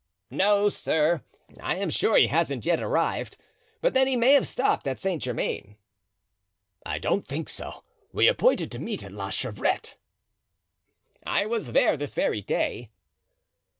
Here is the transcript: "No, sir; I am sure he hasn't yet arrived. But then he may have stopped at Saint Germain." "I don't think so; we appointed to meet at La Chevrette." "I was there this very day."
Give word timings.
"No, 0.31 0.67
sir; 0.67 1.21
I 1.61 1.75
am 1.75 1.91
sure 1.91 2.17
he 2.17 2.25
hasn't 2.25 2.65
yet 2.65 2.81
arrived. 2.81 3.37
But 3.81 3.93
then 3.93 4.07
he 4.07 4.15
may 4.15 4.33
have 4.33 4.47
stopped 4.47 4.87
at 4.87 4.99
Saint 4.99 5.21
Germain." 5.21 5.77
"I 6.83 6.97
don't 6.97 7.27
think 7.27 7.47
so; 7.47 7.83
we 8.11 8.27
appointed 8.27 8.71
to 8.71 8.79
meet 8.79 9.03
at 9.05 9.11
La 9.11 9.29
Chevrette." 9.29 9.97
"I 11.23 11.45
was 11.45 11.73
there 11.73 11.97
this 11.97 12.15
very 12.15 12.41
day." 12.41 12.89